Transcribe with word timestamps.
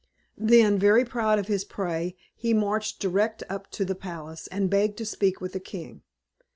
Then, 0.39 0.79
very 0.79 1.05
proud 1.05 1.37
of 1.37 1.45
his 1.45 1.63
prey, 1.63 2.15
he 2.33 2.55
marched 2.55 2.99
direct 2.99 3.43
up 3.49 3.69
to 3.69 3.85
the 3.85 3.93
palace, 3.93 4.47
and 4.47 4.67
begged 4.67 4.97
to 4.97 5.05
speak 5.05 5.39
with 5.39 5.53
the 5.53 5.59
king. 5.59 6.01